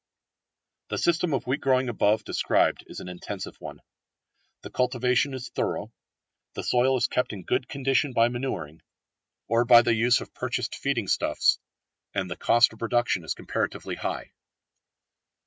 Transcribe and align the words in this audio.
The 0.87 0.97
system 0.97 1.31
of 1.31 1.45
wheat 1.45 1.61
growing 1.61 1.87
above 1.87 2.23
described 2.23 2.83
is 2.87 2.99
an 3.01 3.07
intensive 3.07 3.55
one. 3.61 3.81
The 4.63 4.71
cultivation 4.71 5.35
is 5.35 5.49
thorough, 5.49 5.93
the 6.55 6.63
soil 6.63 6.97
is 6.97 7.05
kept 7.05 7.33
in 7.33 7.43
good 7.43 7.67
condition 7.67 8.11
by 8.11 8.27
manuring, 8.27 8.81
or 9.47 9.63
by 9.63 9.83
the 9.83 9.93
use 9.93 10.19
of 10.19 10.33
purchased 10.33 10.73
feeding 10.73 11.07
stuffs, 11.07 11.59
and 12.15 12.31
the 12.31 12.35
cost 12.35 12.73
of 12.73 12.79
production 12.79 13.23
is 13.23 13.35
comparatively 13.35 13.93
high. 13.93 14.31